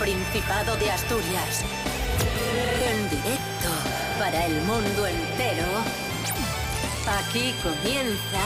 [0.00, 1.62] Principado de Asturias.
[2.90, 3.68] En directo
[4.18, 5.66] para el mundo entero.
[7.06, 8.40] Aquí comienza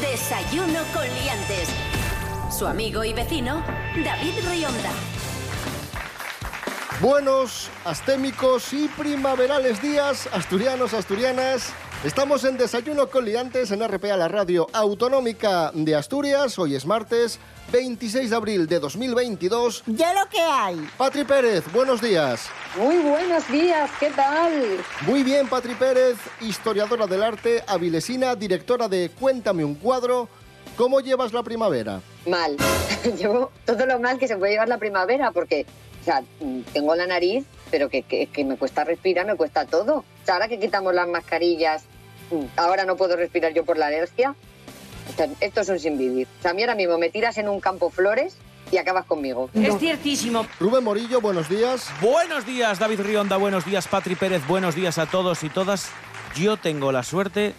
[0.00, 1.68] Desayuno con Liantes.
[2.50, 3.62] Su amigo y vecino,
[4.04, 4.90] David Rionda.
[7.00, 11.72] Buenos, astémicos y primaverales días, asturianos, asturianas.
[12.02, 16.58] Estamos en Desayuno con Liantes en RPA, la radio autonómica de Asturias.
[16.58, 17.38] Hoy es martes
[17.72, 19.84] 26 de abril de 2022.
[19.86, 20.76] Ya lo que hay.
[20.98, 22.50] Patri Pérez, buenos días.
[22.76, 24.52] Muy buenos días, ¿qué tal?
[25.06, 30.28] Muy bien, Patri Pérez, historiadora del arte, avilesina, directora de Cuéntame un cuadro.
[30.76, 32.02] ¿Cómo llevas la primavera?
[32.26, 32.56] Mal.
[33.18, 35.64] Llevo todo lo mal que se puede llevar la primavera porque,
[36.02, 36.22] o sea,
[36.74, 39.96] tengo la nariz, pero que, que, que me cuesta respirar, me cuesta todo.
[39.98, 41.84] O sea, ahora que quitamos las mascarillas,
[42.56, 44.34] ahora no puedo respirar yo por la alergia.
[45.40, 46.26] Esto es un sin vivir.
[46.38, 48.36] O sea, a mí ahora mismo me tiras en un campo flores
[48.70, 49.50] y acabas conmigo.
[49.54, 50.46] Es ciertísimo.
[50.58, 51.90] Rubén Morillo, buenos días.
[52.00, 53.36] Buenos días, David Rionda.
[53.36, 54.46] Buenos días, Patri Pérez.
[54.46, 55.90] Buenos días a todos y todas.
[56.36, 57.54] Yo tengo la suerte,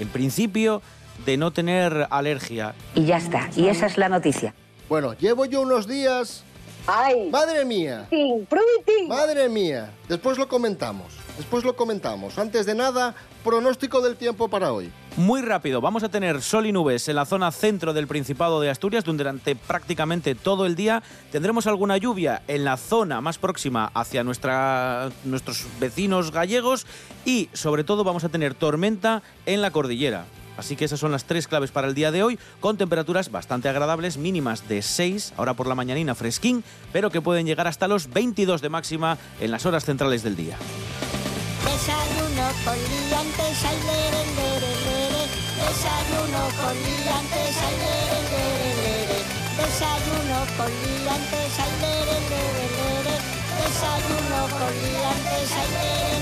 [0.00, 0.82] en principio,
[1.24, 2.74] de no tener alergia.
[2.94, 3.48] Y ya está.
[3.54, 4.54] Y esa es la noticia.
[4.88, 6.42] Bueno, llevo yo unos días.
[6.86, 7.28] ¡Ay!
[7.30, 8.08] ¡Madre mía!
[9.06, 9.92] ¡Madre mía!
[10.08, 11.12] Después lo comentamos.
[11.40, 12.38] Después lo comentamos.
[12.38, 14.92] Antes de nada, pronóstico del tiempo para hoy.
[15.16, 18.68] Muy rápido, vamos a tener sol y nubes en la zona centro del Principado de
[18.68, 21.02] Asturias durante prácticamente todo el día.
[21.32, 26.84] Tendremos alguna lluvia en la zona más próxima hacia nuestros vecinos gallegos
[27.24, 30.26] y sobre todo vamos a tener tormenta en la cordillera.
[30.58, 33.70] Así que esas son las tres claves para el día de hoy, con temperaturas bastante
[33.70, 38.10] agradables, mínimas de 6, ahora por la mañanina fresquín, pero que pueden llegar hasta los
[38.10, 40.58] 22 de máxima en las horas centrales del día.
[42.64, 45.22] Con liantes, ay, lere, lere, lere.
[45.54, 49.18] Desayuno con liantes, ay, lere, lere, lere.
[49.56, 53.14] Desayuno con liantes, ay, lere, lere, lere.
[53.56, 56.19] Desayuno con liantes, ay, lere.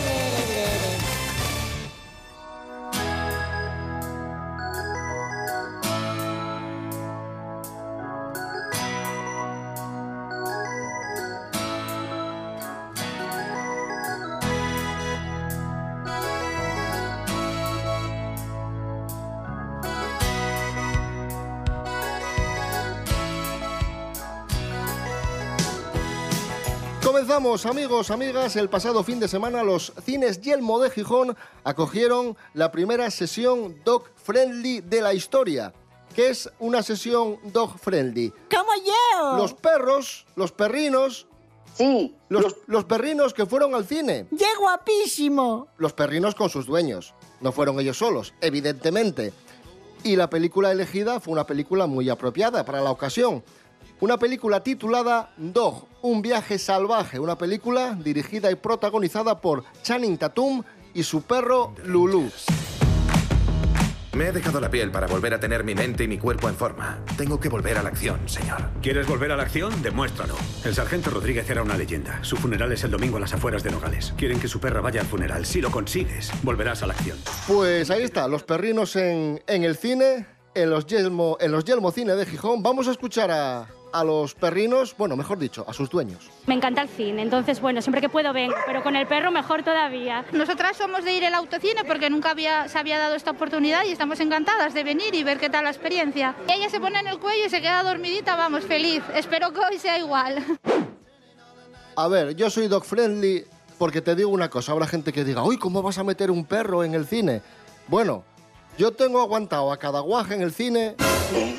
[27.08, 28.54] Comenzamos, amigos, amigas.
[28.56, 34.10] El pasado fin de semana los cines Yelmo de Gijón acogieron la primera sesión dog
[34.14, 35.72] friendly de la historia.
[36.14, 38.30] ¿Qué es una sesión dog friendly?
[38.54, 39.38] ¿Cómo yo?
[39.38, 41.26] Los perros, los perrinos,
[41.72, 42.14] Sí.
[42.28, 44.26] los, los perrinos que fueron al cine.
[44.38, 45.69] ¡Qué guapísimo!
[45.78, 47.14] Los perrinos con sus dueños.
[47.40, 49.32] No fueron ellos solos, evidentemente.
[50.04, 53.42] Y la película elegida fue una película muy apropiada para la ocasión.
[54.00, 57.19] Una película titulada Dog, un viaje salvaje.
[57.19, 60.62] Una película dirigida y protagonizada por Channing Tatum
[60.94, 62.31] y su perro Lulu.
[64.12, 66.54] Me he dejado la piel para volver a tener mi mente y mi cuerpo en
[66.54, 67.00] forma.
[67.16, 68.70] Tengo que volver a la acción, señor.
[68.82, 69.82] ¿Quieres volver a la acción?
[69.82, 70.34] Demuéstralo.
[70.64, 72.22] El sargento Rodríguez era una leyenda.
[72.22, 74.14] Su funeral es el domingo a las afueras de Nogales.
[74.16, 75.44] Quieren que su perra vaya al funeral.
[75.44, 77.19] Si lo consigues, volverás a la acción.
[77.48, 81.91] Pues ahí está, los perrinos en, en el cine, en los, Yelmo, en los Yelmo
[81.91, 82.62] Cine de Gijón.
[82.62, 86.31] Vamos a escuchar a, a los perrinos, bueno, mejor dicho, a sus dueños.
[86.47, 89.62] Me encanta el cine, entonces bueno, siempre que puedo vengo, pero con el perro mejor
[89.62, 90.25] todavía.
[90.32, 93.93] Nosotras somos de ir al autocine porque nunca había, se había dado esta oportunidad y
[93.93, 96.34] estamos encantadas de venir y ver qué tal la experiencia.
[96.49, 99.03] Ella se pone en el cuello y se queda dormidita, vamos, feliz.
[99.15, 100.44] Espero que hoy sea igual.
[101.97, 103.44] A ver, yo soy dog friendly
[103.78, 106.44] porque te digo una cosa, habrá gente que diga, uy, ¿cómo vas a meter un
[106.44, 107.43] perro en el cine?
[107.87, 108.25] Bueno,
[108.78, 110.94] yo tengo aguantado a cada guaje en el cine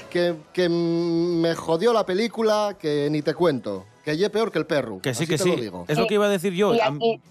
[0.09, 3.85] que, que me jodió la película, que ni te cuento.
[4.03, 5.02] Que ye peor que el perro.
[5.02, 5.49] Que sí, así que te sí.
[5.49, 5.85] lo digo.
[5.88, 6.73] Es lo que iba a decir yo.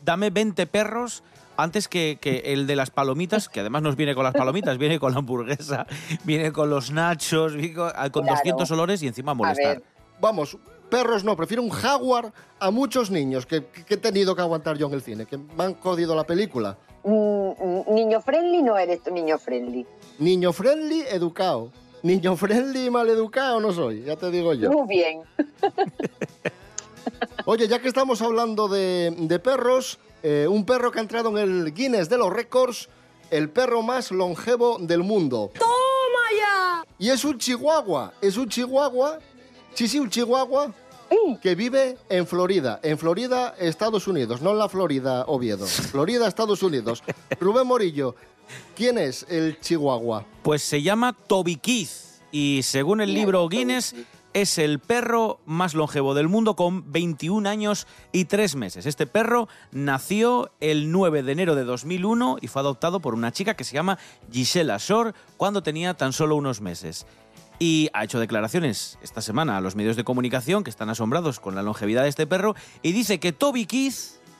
[0.04, 1.22] Dame 20 perros
[1.56, 5.00] antes que, que el de las palomitas, que además nos viene con las palomitas, viene
[5.00, 5.86] con la hamburguesa,
[6.24, 8.36] viene con los nachos, viene con, con Claro.
[8.36, 9.82] 200 olores y encima molestar.
[10.20, 10.56] Vamos,
[10.90, 14.86] perros no, prefiero un jaguar a muchos niños que, que he tenido que aguantar yo
[14.86, 16.76] en el cine, que me han jodido la película.
[17.08, 19.86] Mm, mm, niño friendly no eres tú niño friendly.
[20.18, 21.72] Niño friendly, educado.
[22.02, 24.70] Niño friendly, mal educado no soy, ya te digo yo.
[24.70, 25.22] Muy bien.
[27.46, 31.38] Oye, ya que estamos hablando de, de perros, eh, un perro que ha entrado en
[31.38, 32.90] el Guinness de los récords,
[33.30, 35.50] el perro más longevo del mundo.
[35.58, 36.84] ¡Toma ya!
[36.98, 39.18] Y es un chihuahua, es un chihuahua,
[39.72, 40.74] sí, sí, un chihuahua
[41.42, 45.66] que vive en Florida, en Florida, Estados Unidos, no en la Florida, Oviedo.
[45.66, 47.02] Florida, Estados Unidos.
[47.40, 48.14] Rubén Morillo,
[48.74, 50.24] ¿quién es el chihuahua?
[50.42, 51.90] Pues se llama Toby Keith
[52.30, 53.94] y según el libro Guinness
[54.34, 58.86] es el perro más longevo del mundo con 21 años y 3 meses.
[58.86, 63.54] Este perro nació el 9 de enero de 2001 y fue adoptado por una chica
[63.54, 63.98] que se llama
[64.30, 67.06] Gisela Shore cuando tenía tan solo unos meses.
[67.60, 71.54] Y ha hecho declaraciones esta semana a los medios de comunicación que están asombrados con
[71.56, 73.94] la longevidad de este perro y dice que Toby Keith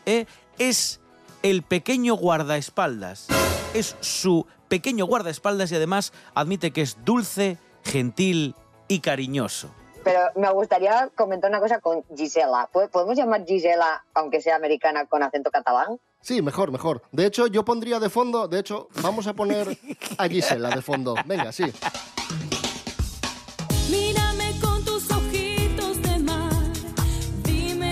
[0.06, 0.26] eh,
[0.58, 1.00] es
[1.42, 3.26] el pequeño guardaespaldas.
[3.74, 8.54] Es su pequeño guardaespaldas y además admite que es dulce, gentil
[8.86, 9.70] y cariñoso.
[10.04, 12.68] Pero me gustaría comentar una cosa con Gisela.
[12.72, 15.98] ¿Po- ¿Podemos llamar Gisela, aunque sea americana, con acento catalán?
[16.20, 17.02] Sí, mejor, mejor.
[17.12, 19.76] De hecho, yo pondría de fondo, de hecho, vamos a poner
[20.18, 21.14] a Gisela de fondo.
[21.26, 21.64] Venga, sí.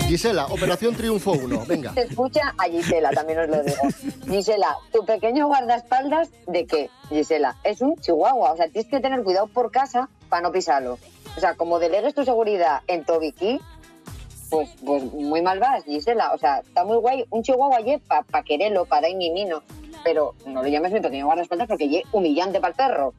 [0.07, 1.65] Gisela, Operación Triunfo 1.
[1.67, 1.93] Venga.
[1.93, 3.81] Se escucha a Gisela, también os lo digo.
[4.29, 6.89] Gisela, tu pequeño guardaespaldas, ¿de qué?
[7.09, 8.53] Gisela, es un chihuahua.
[8.53, 10.97] O sea, tienes que tener cuidado por casa para no pisarlo.
[11.35, 13.59] O sea, como delegues tu seguridad en Tobiki,
[14.49, 16.31] pues, pues muy mal vas, Gisela.
[16.33, 17.25] O sea, está muy guay.
[17.29, 19.61] Un chihuahua ye para pa quererlo, para ir mimino.
[20.05, 23.13] Pero no lo llames mi pequeño guardaespaldas porque ye humillante para el perro.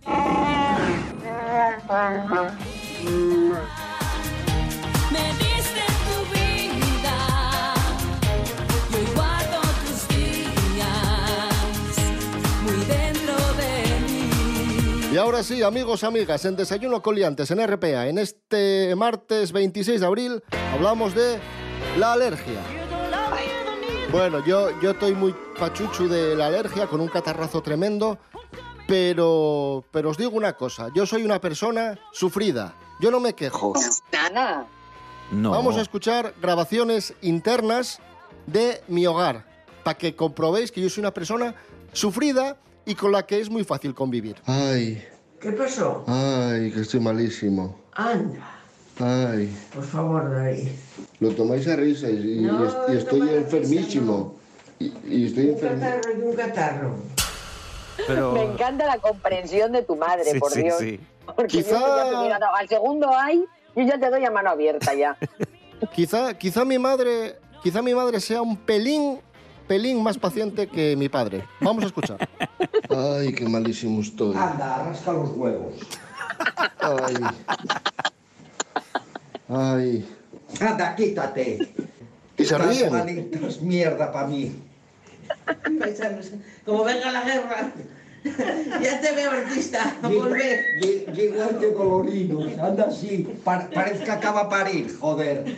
[15.18, 20.06] Y ahora sí, amigos, amigas, en Desayuno Coliantes, en RPA, en este martes 26 de
[20.06, 21.40] abril, hablamos de
[21.96, 22.60] la alergia.
[24.12, 28.20] Bueno, yo, yo estoy muy pachuchu de la alergia, con un catarrazo tremendo,
[28.86, 33.72] pero, pero os digo una cosa, yo soy una persona sufrida, yo no me quejo.
[34.12, 34.68] Nana.
[35.32, 35.50] No.
[35.50, 37.98] Vamos a escuchar grabaciones internas
[38.46, 39.44] de mi hogar,
[39.82, 41.56] para que comprobéis que yo soy una persona
[41.92, 42.56] sufrida
[42.88, 44.36] y con la que es muy fácil convivir.
[44.46, 45.04] Ay,
[45.40, 46.04] ¿Qué pasó?
[46.06, 47.78] ay, que estoy malísimo.
[47.92, 48.54] Anda,
[48.98, 50.68] Ay, por favor, David.
[51.20, 54.34] lo tomáis a risa y, y No, est- y no estoy tomas a enfermísimo.
[54.80, 55.80] Y, y estoy Un enfermo.
[55.80, 56.94] catarro y un catarro.
[58.06, 58.32] Pero...
[58.32, 60.78] Me encanta la comprensión de tu madre, Sí, por sí, Dios.
[60.78, 61.00] sí.
[61.26, 63.44] Porque Quizá- yo ya te dado- al segundo hay,
[63.76, 65.16] yo ya te doy a mano abierta ya.
[65.94, 69.20] Quizá, quizá mi madre, quizá mi madre sea un pelín,
[69.68, 71.44] pelín más paciente que mi padre.
[71.60, 72.28] Vamos a escuchar.
[72.88, 74.34] Ay, qué malísimo estoy.
[74.34, 75.74] Anda, rasca los huevos.
[76.80, 77.16] Ay.
[79.48, 80.08] Ay.
[80.60, 81.68] Anda, quítate.
[82.36, 82.92] Y se ríen.
[82.92, 84.56] manitas, mierda para mí.
[86.64, 87.72] Como venga la guerra.
[88.82, 89.96] Ya te veo artista.
[90.02, 90.58] A volver.
[91.16, 93.26] Igual que colorinos, anda así.
[93.44, 95.56] Pa- parece que acaba de parir, joder.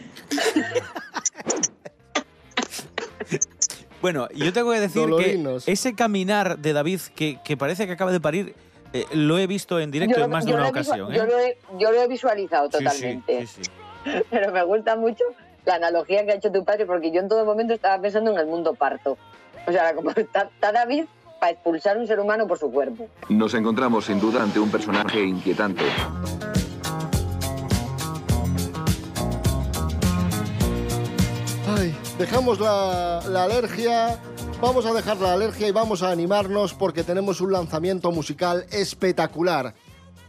[4.02, 5.64] Bueno, yo tengo que decir Dolorinos.
[5.64, 8.54] que ese caminar de David que, que parece que acaba de parir,
[8.92, 11.12] eh, lo he visto en directo Yo en más de una ocasión.
[11.12, 11.26] Yo ¿eh?
[11.26, 13.46] lo, he, yo lo he visualizado Sí, sí, totalmente.
[13.46, 13.70] sí, sí.
[14.30, 15.24] Pero me gusta mucho
[15.66, 18.38] la analogía que ha hecho tu padre, porque yo en todo momento estaba pensando en
[18.38, 19.18] el mundo parto.
[19.66, 21.04] O sea, como está, está David
[21.38, 23.08] para expulsar un ser humano por su cuerpo.
[23.28, 25.84] Nos encontramos sin duda ante un personaje inquietante.
[32.20, 34.20] Dejamos la, alergia,
[34.60, 39.74] vamos a dejar la alergia y vamos a animarnos porque tenemos un lanzamiento musical espectacular.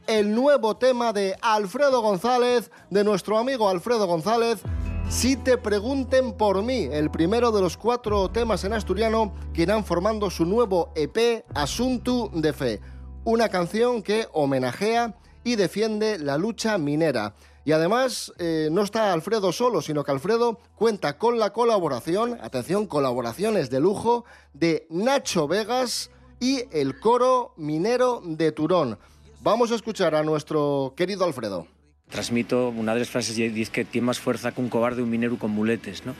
[0.07, 4.61] El nuevo tema de Alfredo González, de nuestro amigo Alfredo González,
[5.09, 9.83] Si te pregunten por mí, el primero de los cuatro temas en asturiano que irán
[9.83, 12.79] formando su nuevo EP Asunto de Fe,
[13.25, 17.33] una canción que homenajea y defiende la lucha minera.
[17.63, 22.87] Y además eh, no está Alfredo solo, sino que Alfredo cuenta con la colaboración, atención,
[22.87, 28.97] colaboraciones de lujo, de Nacho Vegas y el coro minero de Turón.
[29.41, 31.67] Vamos a escuchar a nuestro querido Alfredo.
[32.09, 35.09] Transmito una de las frases y dice que tiene más fuerza que un cobarde un
[35.09, 36.13] minero con muletes, ¿no?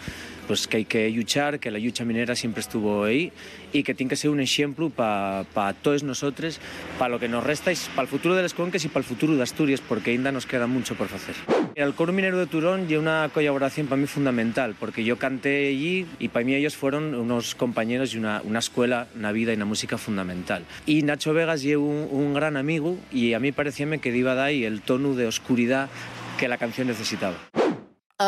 [0.47, 3.31] Pues que hay que luchar, que la lucha minera siempre estuvo ahí
[3.73, 6.59] y que tiene que ser un ejemplo para pa todos nosotros,
[6.97, 9.35] para lo que nos resta, para el futuro de las Conques y para el futuro
[9.35, 11.35] de Asturias, porque ainda nos queda mucho por hacer.
[11.75, 16.05] El coro minero de Turón y una colaboración para mí fundamental, porque yo canté allí
[16.19, 19.65] y para mí ellos fueron unos compañeros y una, una escuela, una vida y una
[19.65, 20.65] música fundamental.
[20.85, 24.41] Y Nacho Vegas y un, un gran amigo y a mí parecíame que iba de
[24.41, 25.89] ahí el tono de oscuridad
[26.37, 27.35] que la canción necesitaba.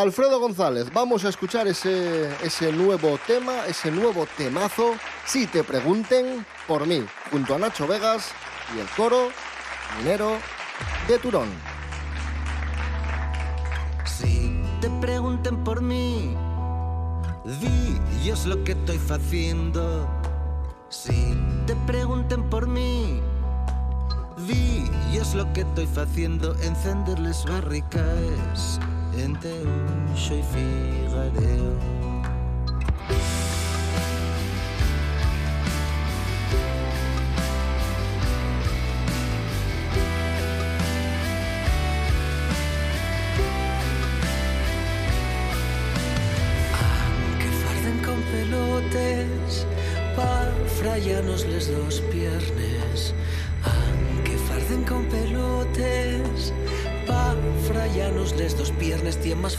[0.01, 4.95] Alfredo González, vamos a escuchar ese, ese nuevo tema, ese nuevo temazo,
[5.25, 8.31] si te pregunten por mí, junto a Nacho Vegas
[8.75, 9.29] y el coro
[9.99, 10.37] minero
[11.07, 11.47] de Turón.
[14.03, 16.35] Si te pregunten por mí,
[17.45, 20.09] di yo es lo que estoy haciendo.
[20.89, 23.21] Si te pregunten por mí,
[24.47, 28.79] Vi, y es lo que estoy haciendo, encenderles barricades
[29.17, 31.92] entre un y figadeo.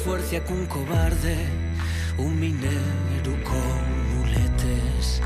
[0.05, 1.37] Fuerza que un cobarde
[2.19, 5.23] un minero con muletes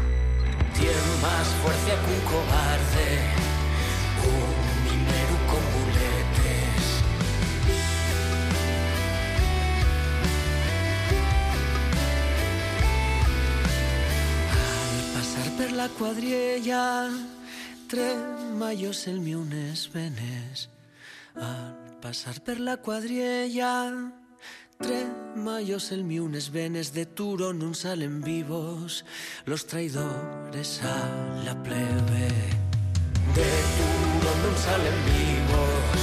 [0.73, 3.09] tiene más fuerza que un cobarde
[4.37, 4.57] un
[4.87, 6.85] minero con muletes
[15.15, 17.11] Passar per la quadriella,
[17.89, 20.69] tremallos el mi unes venes.
[21.35, 22.77] Al passar per la
[24.79, 29.05] quadriella, tremallos el mi unes venes de Turo non salen vivos
[29.47, 30.99] los traidores a
[31.45, 32.29] la plebe.
[33.35, 35.99] De Turo non salen vivos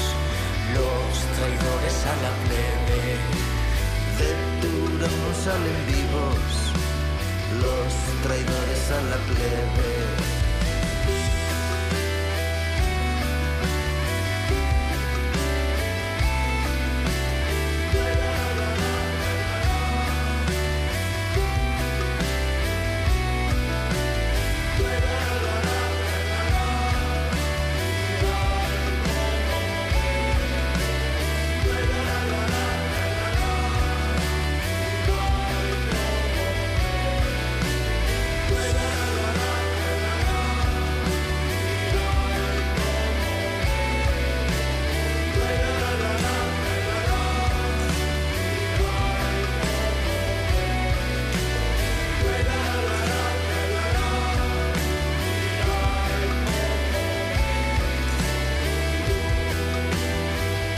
[0.76, 3.02] los traidores a la plebe.
[4.20, 6.52] De Turo non salen vivos
[7.62, 7.92] los
[8.24, 10.25] traidores a la plebe.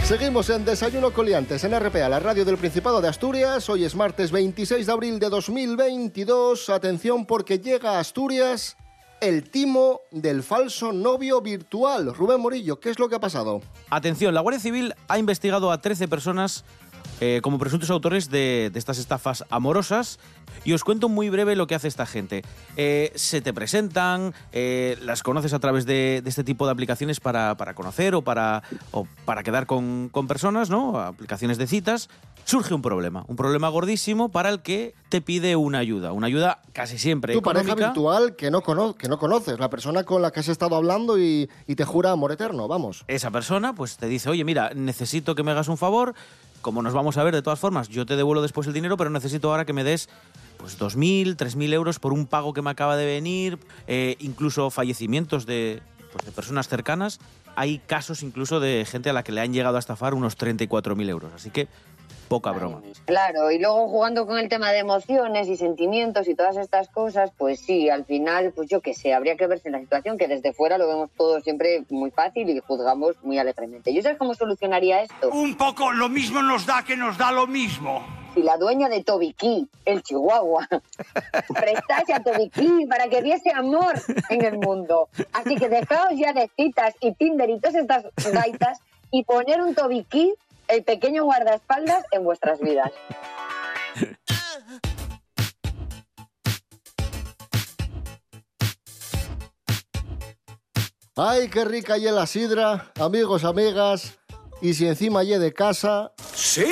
[0.07, 3.69] Seguimos en Desayuno Coliantes en RPA, la radio del Principado de Asturias.
[3.69, 6.69] Hoy es martes 26 de abril de 2022.
[6.69, 8.77] Atención porque llega a Asturias
[9.19, 12.15] el timo del falso novio virtual.
[12.15, 13.61] Rubén Morillo, ¿qué es lo que ha pasado?
[13.89, 16.63] Atención, la Guardia Civil ha investigado a 13 personas
[17.21, 20.19] eh, como presuntos autores de, de estas estafas amorosas.
[20.63, 22.43] Y os cuento muy breve lo que hace esta gente.
[22.75, 27.19] Eh, se te presentan, eh, las conoces a través de, de este tipo de aplicaciones
[27.19, 30.99] para, para conocer o para, o para quedar con, con personas, ¿no?
[30.99, 32.09] Aplicaciones de citas.
[32.43, 36.11] Surge un problema, un problema gordísimo para el que te pide una ayuda.
[36.13, 40.03] Una ayuda casi siempre Tu pareja virtual que no, cono- que no conoces, la persona
[40.05, 43.03] con la que has estado hablando y, y te jura amor eterno, vamos.
[43.07, 46.13] esa persona pues te dice, oye, mira, necesito que me hagas un favor,
[46.61, 49.09] como nos vamos a ver de todas formas, yo te devuelvo después el dinero, pero
[49.09, 50.09] necesito ahora que me des
[50.57, 55.45] pues 2.000, 3.000 euros por un pago que me acaba de venir, eh, incluso fallecimientos
[55.45, 57.19] de, pues, de personas cercanas.
[57.55, 61.09] Hay casos incluso de gente a la que le han llegado a estafar unos 34.000
[61.09, 61.67] euros, así que
[62.27, 62.81] poca broma.
[63.05, 67.31] Claro, y luego jugando con el tema de emociones y sentimientos y todas estas cosas,
[67.37, 70.27] pues sí, al final, pues yo qué sé, habría que verse en la situación que
[70.27, 73.93] desde fuera lo vemos todo siempre muy fácil y juzgamos muy alegremente.
[73.93, 75.29] ¿Yo sabes cómo solucionaría esto?
[75.29, 78.05] Un poco lo mismo nos da que nos da lo mismo.
[78.33, 80.67] Si la dueña de Tobiquí, el Chihuahua,
[81.59, 83.93] prestase a Tobiquí para que diese amor
[84.29, 85.09] en el mundo.
[85.33, 88.79] Así que dejaos ya de citas y Tinder y todas estas gaitas
[89.11, 90.33] y poner un Tobiquí,
[90.67, 92.91] el pequeño guardaespaldas, en vuestras vidas.
[101.15, 104.19] Ay, qué rica y la sidra, amigos, amigas.
[104.61, 106.11] Y si encima ye de casa.
[106.33, 106.63] ¡Sí!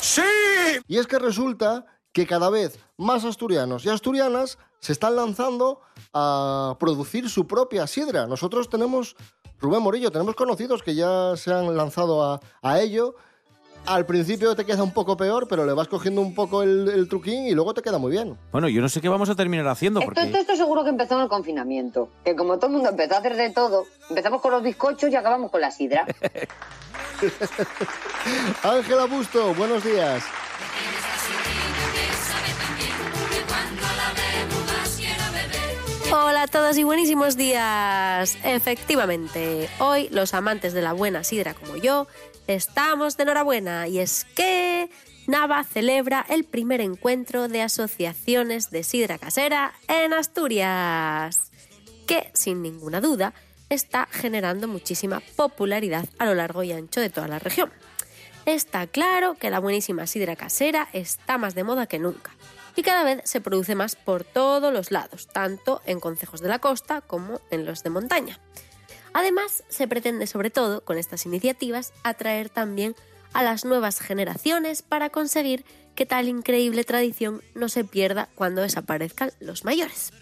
[0.00, 0.22] ¡Sí!
[0.86, 5.80] Y es que resulta que cada vez más asturianos y asturianas se están lanzando
[6.12, 8.26] a producir su propia sidra.
[8.26, 9.16] Nosotros tenemos,
[9.62, 13.14] Rubén Morillo, tenemos conocidos que ya se han lanzado a, a ello.
[13.86, 17.08] Al principio te queda un poco peor, pero le vas cogiendo un poco el, el
[17.08, 18.38] truquín y luego te queda muy bien.
[18.52, 20.26] Bueno, yo no sé qué vamos a terminar haciendo, Esto, porque...
[20.26, 22.08] esto, esto seguro que empezó en el confinamiento.
[22.24, 25.16] Que como todo el mundo empezó a hacer de todo, empezamos con los bizcochos y
[25.16, 26.06] acabamos con la sidra.
[28.62, 30.22] Ángela Busto, buenos días.
[36.14, 38.36] Hola a todos y buenísimos días.
[38.44, 42.06] Efectivamente, hoy los amantes de la buena sidra como yo
[42.46, 44.90] estamos de enhorabuena y es que
[45.26, 51.50] Nava celebra el primer encuentro de asociaciones de sidra casera en Asturias,
[52.06, 53.32] que sin ninguna duda
[53.70, 57.72] está generando muchísima popularidad a lo largo y ancho de toda la región.
[58.44, 62.32] Está claro que la buenísima sidra casera está más de moda que nunca
[62.76, 66.58] y cada vez se produce más por todos los lados, tanto en concejos de la
[66.58, 68.38] costa como en los de montaña.
[69.14, 72.96] Además, se pretende sobre todo con estas iniciativas atraer también
[73.32, 75.64] a las nuevas generaciones para conseguir
[75.94, 80.12] que tal increíble tradición no se pierda cuando desaparezcan los mayores.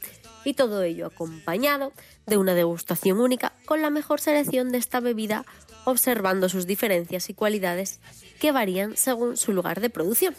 [0.44, 1.92] Y todo ello acompañado
[2.26, 5.44] de una degustación única con la mejor selección de esta bebida,
[5.84, 8.00] observando sus diferencias y cualidades
[8.40, 10.34] que varían según su lugar de producción.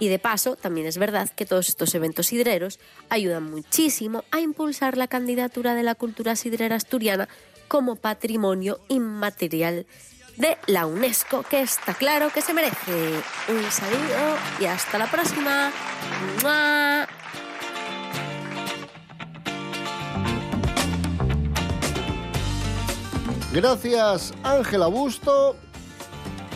[0.00, 4.96] Y de paso, también es verdad que todos estos eventos sidreros ayudan muchísimo a impulsar
[4.96, 7.28] la candidatura de la cultura sidrera asturiana
[7.68, 9.86] como patrimonio inmaterial
[10.36, 13.22] de la UNESCO, que está claro que se merece.
[13.48, 15.70] Un saludo y hasta la próxima.
[23.52, 25.56] Gracias, Ángela Busto.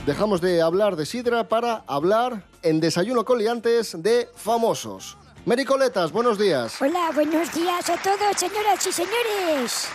[0.04, 5.17] Dejamos de hablar de sidra para hablar en Desayuno con Liantes de famosos.
[5.45, 6.81] Mericoletas, buenos días.
[6.83, 9.88] Hola, buenos días a todos, señoras y señores.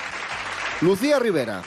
[0.81, 1.61] Lucía Rivera,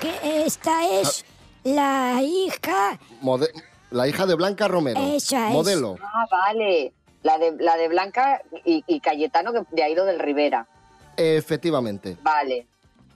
[0.00, 1.24] Que esta es
[1.64, 2.98] la hija.
[3.20, 3.50] mode-
[3.90, 5.00] la hija de Blanca Romero.
[5.00, 5.52] Esa es.
[5.54, 5.96] Modelo.
[6.02, 6.92] Ah, vale.
[7.24, 10.68] La de, la de Blanca y, y Cayetano, que de lo del Rivera.
[11.16, 12.16] Efectivamente.
[12.22, 12.66] Vale.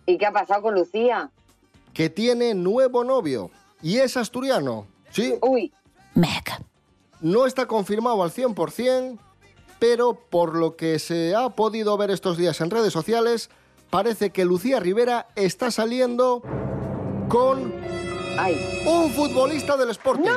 [0.06, 1.30] ¿Y qué ha pasado con Lucía?
[1.94, 3.50] Que tiene nuevo novio.
[3.80, 4.88] Y es asturiano.
[5.10, 5.34] ¿Sí?
[5.40, 5.72] Uy.
[7.20, 9.18] No está confirmado al 100%,
[9.78, 13.50] pero por lo que se ha podido ver estos días en redes sociales,
[13.90, 16.42] parece que Lucía Rivera está saliendo
[17.28, 17.72] con
[18.86, 20.30] un futbolista del Sporting.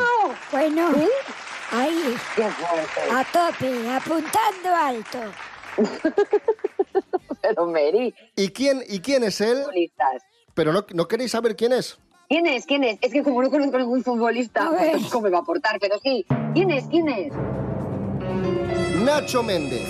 [0.52, 0.90] Bueno,
[1.72, 2.16] ahí.
[3.12, 5.20] A tope, apuntando alto.
[7.42, 8.14] Pero Mary.
[8.36, 9.60] ¿Y quién, ¿Y quién es él?
[9.60, 10.24] Futbolistas.
[10.54, 11.98] Pero no, no queréis saber quién es.
[12.30, 12.66] ¿Quién es?
[12.66, 12.98] ¿Quién es?
[13.02, 14.98] Es que como no conozco ningún futbolista, A ver.
[15.12, 15.78] ¿cómo me va a aportar?
[15.80, 16.26] Pero sí.
[16.54, 16.86] ¿Quién es?
[16.88, 17.34] ¿Quién es?
[19.04, 19.88] Nacho Méndez.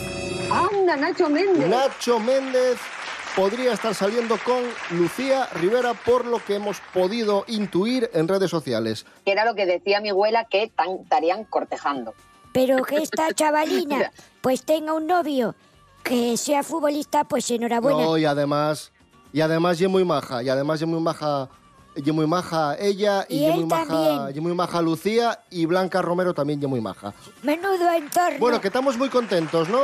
[0.52, 1.68] Anda, Nacho Méndez.
[1.70, 2.78] Nacho Méndez
[3.36, 4.62] podría estar saliendo con
[4.98, 9.06] Lucía Rivera por lo que hemos podido intuir en redes sociales.
[9.26, 12.14] Que era lo que decía mi abuela que tan- estarían cortejando.
[12.52, 15.56] Pero que esta chavalina pues tenga un novio
[16.04, 18.04] que sea futbolista, pues enhorabuena.
[18.04, 18.92] No, y además,
[19.34, 21.50] y además es muy maja, y además es muy maja,
[21.96, 24.38] es muy maja ella, y, Y muy maja, también.
[24.38, 27.14] y muy maja Lucía, y Blanca Romero también es muy maja.
[27.44, 28.40] Menudo entorno.
[28.40, 29.80] Bueno, que estamos muy contentos, ¿no?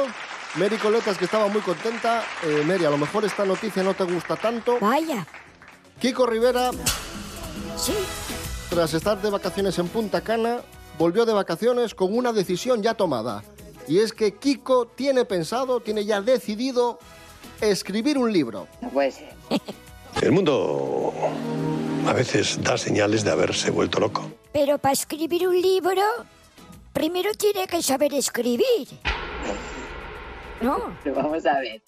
[0.56, 2.24] Mary Coletas, que estaba muy contenta.
[2.44, 4.78] Eh, Mary, a lo mejor esta noticia no te gusta tanto.
[4.82, 5.26] Vaya.
[6.02, 6.72] Kiko Rivera,
[7.78, 7.94] Sí.
[8.70, 10.60] tras estar de vacaciones en Punta Cana,
[10.98, 13.44] volvió de vacaciones con una decisión ya tomada.
[13.88, 17.00] Y es que Kiko tiene pensado, tiene ya decidido
[17.62, 18.68] escribir un libro.
[18.82, 19.34] No puede ser.
[20.22, 21.14] El mundo
[22.08, 24.30] a veces da señales de haberse vuelto loco.
[24.52, 26.02] Pero para escribir un libro,
[26.94, 28.88] primero tiene que saber escribir.
[30.62, 30.96] No.
[31.04, 31.82] Pero vamos a ver.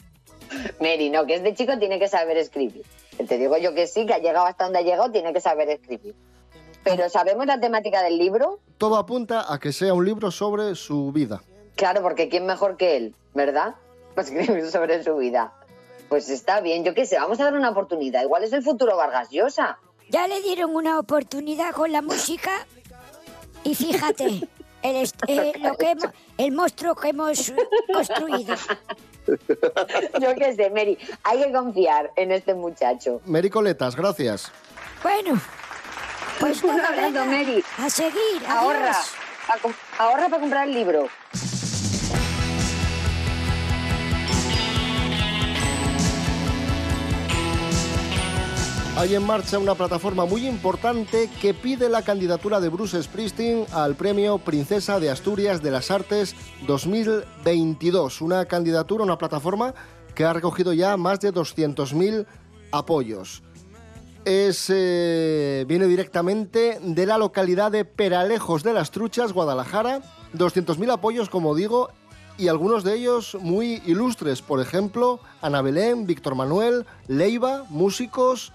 [0.80, 2.86] Mary, no, que este chico tiene que saber escribir.
[3.28, 5.70] Te digo yo que sí, que ha llegado hasta donde ha llegado, tiene que saber
[5.70, 6.16] escribir.
[6.84, 8.60] Pero ¿sabemos la temática del libro?
[8.78, 11.42] Todo apunta a que sea un libro sobre su vida.
[11.76, 13.76] Claro, porque ¿quién mejor que él, verdad?
[14.14, 15.54] Para escribir sobre su vida.
[16.10, 18.22] Pues está bien, yo qué sé, vamos a dar una oportunidad.
[18.22, 19.80] Igual es el futuro Vargas Llosa.
[20.14, 22.52] Ya le dieron una oportunidad con la música
[23.64, 24.48] y fíjate,
[24.84, 27.52] el, est- eh, lo que hemos- el monstruo que hemos
[27.92, 28.56] construido.
[30.22, 33.22] Yo qué sé, Mary, hay que confiar en este muchacho.
[33.26, 34.52] Mary Coletas, gracias.
[35.02, 35.42] Bueno,
[36.40, 37.64] pues Un abrazo, Mary.
[37.80, 39.74] A seguir, Ahorra, adiós.
[39.98, 41.08] ahorra para comprar el libro.
[49.04, 53.96] Hay en marcha una plataforma muy importante que pide la candidatura de Bruce Springsteen al
[53.96, 58.22] premio Princesa de Asturias de las Artes 2022.
[58.22, 59.74] Una candidatura, una plataforma
[60.16, 62.26] que ha recogido ya más de 200.000
[62.72, 63.44] apoyos.
[64.24, 70.00] Es, eh, viene directamente de la localidad de Peralejos de las Truchas, Guadalajara.
[70.34, 71.90] 200.000 apoyos, como digo,
[72.38, 74.42] y algunos de ellos muy ilustres.
[74.42, 78.54] Por ejemplo, Ana Belén, Víctor Manuel, Leiva, músicos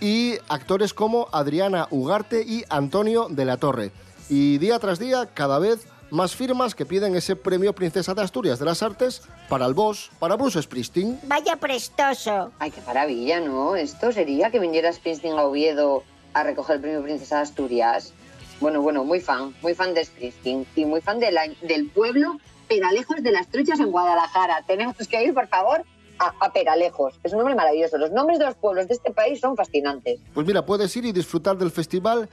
[0.00, 3.92] y actores como Adriana Ugarte y Antonio de la Torre.
[4.28, 8.58] Y día tras día, cada vez más firmas que piden ese premio Princesa de Asturias
[8.58, 11.18] de las Artes para el boss, para Bruce Springsteen.
[11.24, 12.52] Vaya prestoso.
[12.58, 13.74] Ay, qué maravilla, ¿no?
[13.76, 18.12] Esto sería que viniera Springsteen a Oviedo a recoger el premio Princesa de Asturias.
[18.60, 22.38] Bueno, bueno, muy fan, muy fan de Springsteen y muy fan de la- del pueblo
[22.68, 24.62] Peralejos de las Truchas en Guadalajara.
[24.66, 25.84] Tenemos que ir, por favor,
[26.18, 27.14] a, a Peralejos.
[27.22, 27.98] Es un nombre maravilloso.
[27.98, 30.20] Los nombres de los pueblos de este país son fascinantes.
[30.34, 32.28] Pues mira, puedes ir y disfrutar del festival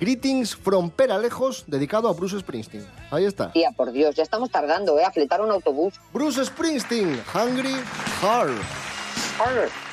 [0.00, 2.84] Greetings from Peralejos, dedicado a Bruce Springsteen.
[3.10, 3.52] Ahí está.
[3.52, 5.04] Tía, por Dios, ya estamos tardando, ¿eh?
[5.04, 5.94] A fletar un autobús.
[6.12, 7.76] Bruce Springsteen, Hungry
[8.20, 8.58] Heart.
[9.38, 9.83] Got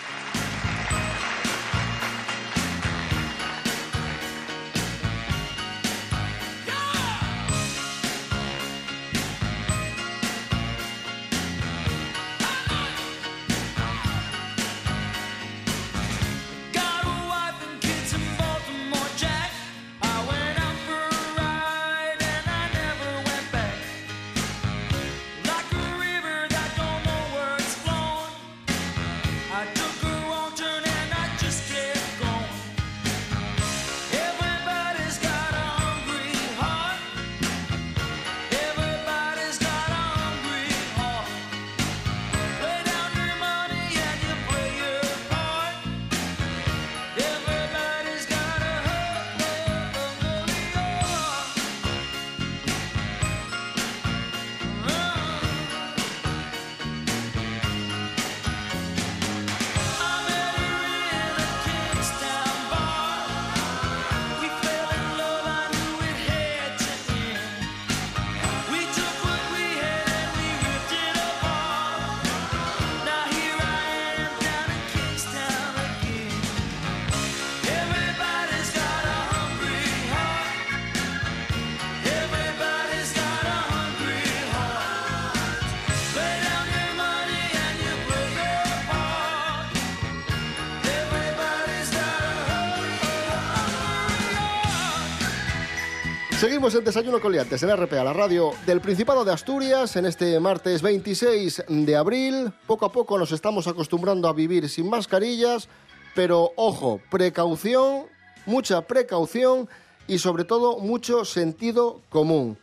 [96.42, 100.40] Seguimos en Desayuno con Liantes, en RPA, la radio del Principado de Asturias, en este
[100.40, 102.52] martes 26 de abril.
[102.66, 105.70] Poco a poco nos estamos acostumbrando a vivir sin mascarillas,
[106.16, 108.08] pero ojo, precaución,
[108.48, 109.70] mucha precaución
[110.08, 112.58] y sobre todo mucho sentido común.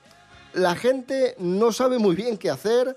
[0.55, 2.97] La gente no sabe muy bien qué hacer,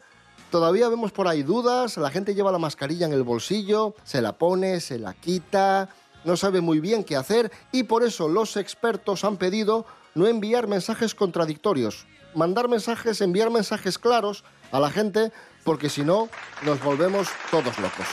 [0.50, 4.36] todavía vemos por ahí dudas, la gente lleva la mascarilla en el bolsillo, se la
[4.36, 5.89] pone, se la quita,
[6.24, 10.67] no sabe muy bien qué hacer y por eso los expertos han pedido no enviar
[10.67, 15.32] mensajes contradictorios, mandar mensajes, enviar mensajes claros a la gente,
[15.63, 16.30] porque si no
[16.63, 18.08] nos volvemos todos locos.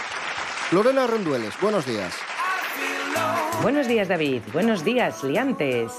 [0.72, 2.14] Lorena Rendueles, buenos días.
[3.62, 4.42] Buenos días, David.
[4.52, 5.92] Buenos días, liantes.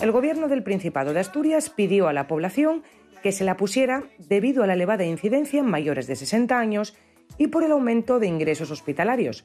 [0.00, 2.82] El gobierno del Principado de Asturias pidió a la población
[3.22, 6.94] que se la pusiera debido a la elevada incidencia en mayores de 60 años
[7.38, 9.44] y por el aumento de ingresos hospitalarios.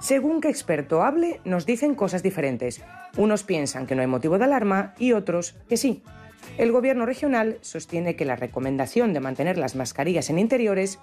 [0.00, 2.80] Según qué experto hable, nos dicen cosas diferentes.
[3.18, 6.02] Unos piensan que no hay motivo de alarma y otros que sí.
[6.56, 10.98] El gobierno regional sostiene que la recomendación de mantener las mascarillas en interiores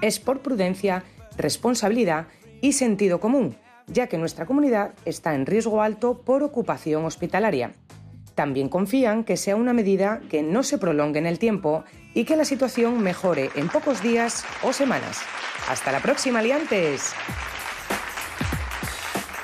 [0.00, 1.02] es por prudencia,
[1.36, 2.28] responsabilidad
[2.60, 3.56] y sentido común,
[3.88, 7.72] ya que nuestra comunidad está en riesgo alto por ocupación hospitalaria.
[8.36, 12.36] También confían que sea una medida que no se prolongue en el tiempo y que
[12.36, 15.18] la situación mejore en pocos días o semanas.
[15.68, 17.12] Hasta la próxima, liantes.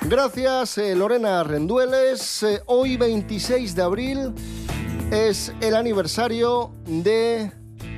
[0.09, 2.45] Gracias, eh, Lorena Rendueles.
[2.45, 4.33] Eh, hoy, 26 de abril,
[5.11, 7.51] es el aniversario de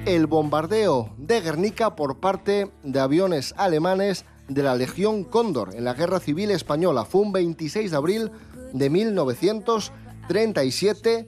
[0.07, 5.93] el bombardeo de Guernica por parte de aviones alemanes de la Legión Cóndor en la
[5.93, 7.05] Guerra Civil Española.
[7.05, 8.31] Fue un 26 de abril
[8.73, 11.27] de 1937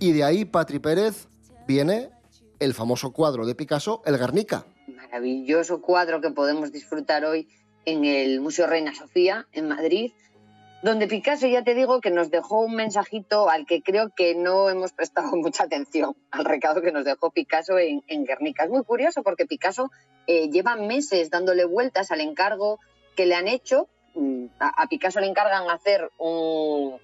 [0.00, 1.28] y de ahí, Patri Pérez,
[1.68, 2.10] viene
[2.58, 4.66] el famoso cuadro de Picasso, El Guernica.
[4.88, 7.48] Maravilloso cuadro que podemos disfrutar hoy
[7.88, 10.12] en el Museo Reina Sofía, en Madrid,
[10.82, 14.68] donde Picasso, ya te digo, que nos dejó un mensajito al que creo que no
[14.68, 18.64] hemos prestado mucha atención, al recado que nos dejó Picasso en, Guernica.
[18.64, 19.90] Es muy curioso porque Picasso
[20.26, 22.78] eh, lleva meses dándole vueltas al encargo
[23.16, 23.88] que le han hecho.
[24.14, 26.98] Mm, A, Picasso le encargan hacer un,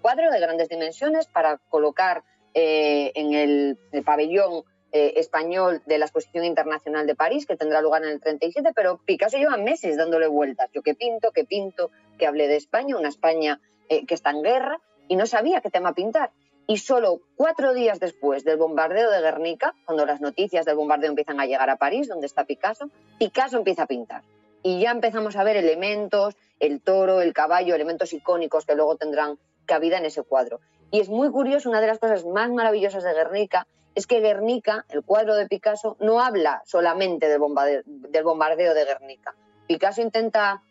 [0.00, 2.22] cuadro de grandes dimensiones para colocar
[2.54, 8.02] eh, en el pabellón eh, español de la Exposición Internacional de París, que tendrá lugar
[8.02, 10.70] en el 37, pero Picasso lleva meses dándole vueltas.
[10.72, 14.42] Yo que pinto, que pinto, que hablé de España, una España eh, que está en
[14.42, 16.30] guerra, y no sabía qué tema pintar.
[16.66, 21.40] Y solo cuatro días después del bombardeo de Guernica, cuando las noticias del bombardeo empiezan
[21.40, 24.22] a llegar a París, donde está Picasso, Picasso empieza a pintar.
[24.62, 29.38] Y ya empezamos a ver elementos, el toro, el caballo, elementos icónicos que luego tendrán
[29.66, 30.60] cabida en ese cuadro.
[30.90, 34.84] Y es muy curioso, una de las cosas más maravillosas de Guernica es que Guernica,
[34.88, 39.34] el cuadro de Picasso, no habla solamente del bombardeo, de Guernica.
[39.66, 40.62] Picasso intenta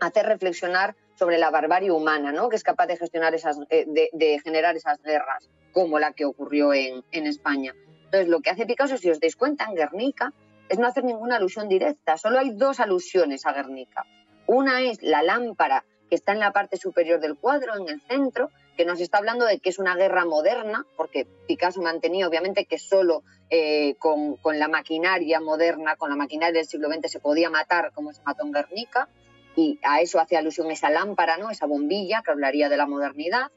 [0.00, 2.48] hacer reflexionar sobre la barbarie humana, ¿no?
[2.48, 6.72] que es capaz de, gestionar esas, eh, de generar esas guerras, como la que ocurrió
[6.72, 7.74] en, en España.
[8.14, 10.32] Entonces, lo que hace Picasso, si os dais cuenta, en Guernica,
[10.68, 12.16] es no hacer ninguna alusión directa.
[12.16, 14.06] Solo hay dos alusiones a Guernica.
[14.46, 18.50] Una es la lámpara que está en la parte superior del cuadro, en el centro,
[18.76, 22.78] que nos está hablando de que es una guerra moderna, porque Picasso mantenía obviamente que
[22.78, 27.50] solo eh, con, con la maquinaria moderna, con la maquinaria del siglo XX se podía
[27.50, 29.08] matar como se mató en Guernica,
[29.56, 31.50] y a eso hace alusión esa lámpara, ¿no?
[31.50, 33.50] esa bombilla que hablaría de la modernidad,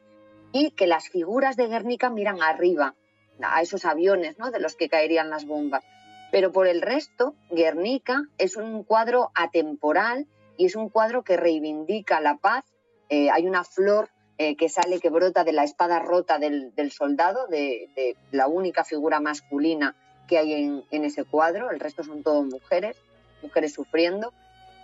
[0.52, 2.96] y que las figuras de Guernica miran arriba,
[3.42, 4.52] a esos aviones ¿no?
[4.52, 5.84] de los que caerían las bombas.
[6.32, 10.28] Pero por el resto, Guernica es un cuadro atemporal
[10.58, 12.66] y es un cuadro que reivindica la paz.
[13.10, 17.48] Eh, hay una flor eh, que sale, que brota de la espada rota del, soldado,
[17.48, 19.96] de, la única figura masculina
[20.28, 21.72] que hay en, en ese cuadro.
[21.72, 22.98] El resto son todo mujeres,
[23.42, 24.34] mujeres sufriendo.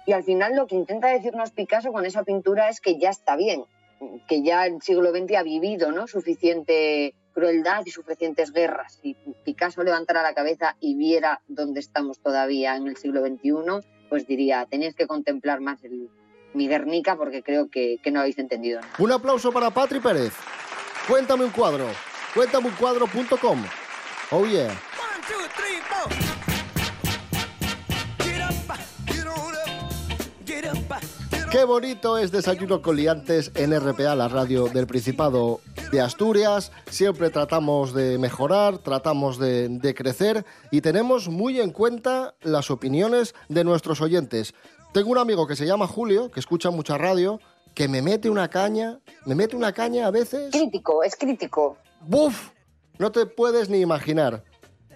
[0.06, 3.36] Y al final lo que intenta decirnos Picasso con esa pintura es que ya está
[3.36, 3.66] bien,
[4.28, 6.08] que ya el siglo XX ha vivido ¿no?
[6.08, 9.00] suficiente crueldad y suficientes guerras.
[9.02, 14.28] Si Picasso levantara la cabeza y viera dónde estamos todavía en el siglo XXI, pues
[14.28, 16.10] diría, tenéis que contemplar más el,
[16.56, 18.94] mi Guernica porque creo que, que no habéis entendido nada.
[19.00, 20.34] Un aplauso para Patri Pérez.
[21.08, 21.88] Cuéntame un cuadro.
[22.34, 23.64] Cuéntameuncuadro.com.
[24.32, 24.74] Oh yeah.
[31.52, 35.62] Qué bonito es Desayuno con Liantes en RPA, la radio del Principado
[35.92, 36.72] de Asturias.
[36.90, 43.36] Siempre tratamos de mejorar, tratamos de, de crecer y tenemos muy en cuenta las opiniones
[43.50, 44.56] de nuestros oyentes.
[44.94, 47.40] Tengo un amigo que se llama Julio, que escucha mucha radio,
[47.74, 50.52] que me mete una caña, me mete una caña a veces.
[50.52, 51.78] Crítico, es crítico.
[52.02, 52.52] ¡Buf!
[53.00, 54.44] No te puedes ni imaginar.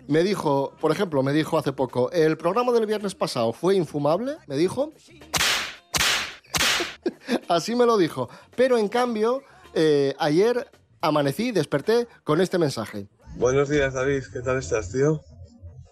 [0.08, 4.38] Me dijo, por ejemplo, me dijo hace poco, el programa del viernes pasado fue infumable,
[4.46, 4.94] me dijo.
[7.48, 8.30] Así me lo dijo.
[8.56, 9.42] Pero en cambio,
[9.74, 10.70] eh, ayer
[11.02, 13.08] amanecí y desperté con este mensaje.
[13.38, 14.26] Buenos días, David.
[14.32, 15.24] ¿Qué tal estás, tío?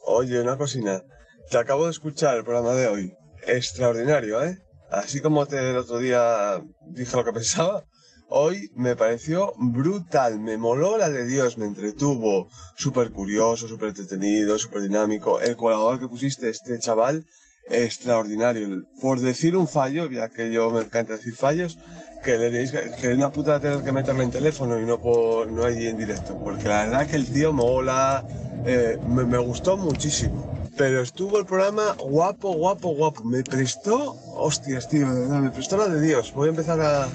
[0.06, 1.02] Oye, una cocina.
[1.50, 3.18] Te acabo de escuchar el programa de hoy.
[3.48, 4.58] Extraordinario, ¿eh?
[4.92, 7.86] Así como te el otro día dije lo que pensaba,
[8.30, 10.40] hoy me pareció brutal.
[10.40, 12.48] Me moló la de Dios, me entretuvo.
[12.76, 15.40] Súper curioso, súper entretenido, súper dinámico.
[15.40, 17.26] El colaborador que pusiste, este chaval,
[17.70, 18.84] extraordinario.
[19.02, 21.78] Por decir un fallo, ya que yo me encanta decir fallos,
[22.24, 25.52] que le diréis que, es una puta tener que meterlo en teléfono y no por
[25.52, 26.40] no allí en directo.
[26.44, 28.26] Porque la verdad que el tío mola,
[28.66, 30.65] eh, me, me gustó muchísimo.
[30.78, 33.24] Pero estuvo el programa guapo, guapo, guapo.
[33.24, 36.34] Me prestó, hostias, tío, me prestó la de Dios.
[36.34, 37.08] Voy a empezar a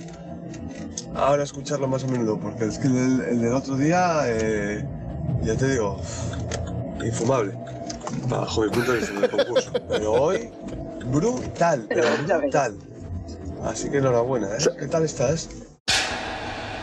[1.14, 4.84] ahora a escucharlo más a menudo, porque es que el, el del otro día, eh,
[5.42, 6.00] ya te digo,
[7.04, 7.52] infumable.
[8.28, 9.72] Bajo mi punto de vista del concurso.
[9.88, 10.50] Pero hoy,
[11.06, 12.08] brutal, pero
[12.40, 12.76] brutal.
[13.64, 14.58] Así que enhorabuena, ¿eh?
[14.78, 15.48] ¿Qué tal estás?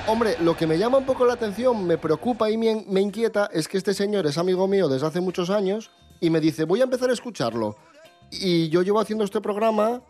[0.07, 3.49] Hombre, lo que me llama un poco la atención, me preocupa y me, me inquieta
[3.51, 6.81] es que este señor es amigo mío desde hace muchos años y me dice, voy
[6.81, 7.75] a empezar a escucharlo.
[8.31, 10.01] Y yo llevo haciendo este programa...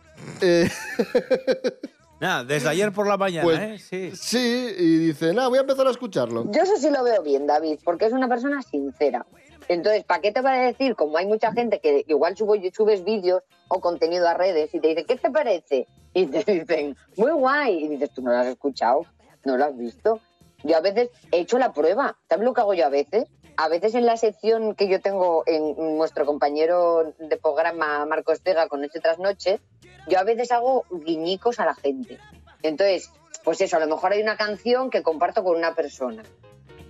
[0.42, 0.70] eh,
[2.20, 3.78] Nada, desde ayer por la mañana, Pues, ¿eh?
[3.78, 4.12] Sí.
[4.16, 6.52] sí, y dice, nada, voy a empezar a escucharlo.
[6.52, 9.24] Yo eso sí lo veo bien, David, porque es una persona sincera.
[9.68, 10.96] Entonces, ¿para qué te va a decir?
[10.96, 14.88] Como hay mucha gente que igual subo, subes vídeos o contenido a redes y te
[14.88, 15.88] dice, ¿qué te parece?
[16.16, 17.84] Y te dicen, muy guay.
[17.84, 19.06] Y dices, tú no lo has escuchado,
[19.46, 20.20] no lo has visto.
[20.64, 22.18] Yo a veces he hecho la prueba.
[22.28, 23.26] ¿Sabes lo que hago yo a veces?
[23.58, 28.68] A veces en la sección que yo tengo en nuestro compañero de programa, Marcos Vega,
[28.68, 29.60] con Noche tras Noche,
[30.08, 32.20] yo a veces hago guiñicos a la gente.
[32.62, 33.12] Entonces,
[33.44, 36.22] pues eso, a lo mejor hay una canción que comparto con una persona.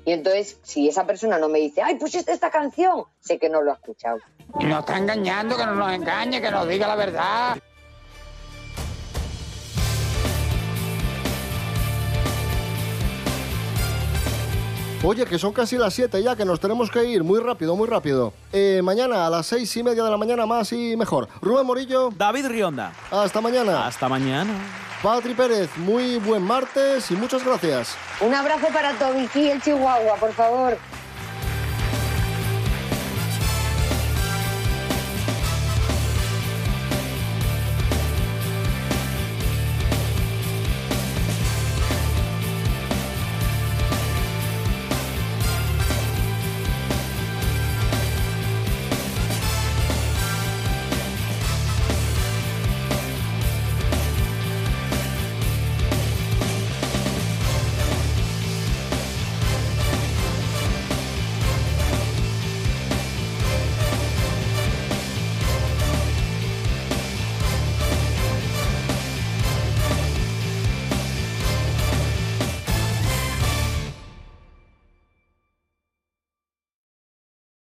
[0.04, 3.62] Y entonces, si esa persona no me dice, ay, pusiste esta canción, sé que no
[3.62, 4.20] lo ha escuchado.
[4.62, 7.58] Nos está engañando, que no nos engañe, que nos diga la verdad.
[15.04, 17.88] Oye, que son casi las 7 ya, que nos tenemos que ir muy rápido, muy
[17.88, 18.34] rápido.
[18.52, 21.28] Eh, mañana a las seis y media de la mañana más y mejor.
[21.40, 22.10] Rubén Morillo.
[22.18, 22.92] David Rionda.
[23.12, 23.86] Hasta mañana.
[23.86, 24.52] Hasta mañana.
[25.04, 27.96] Patri Pérez, muy buen martes y muchas gracias.
[28.20, 30.78] Un abrazo para Toby, el Chihuahua, por favor.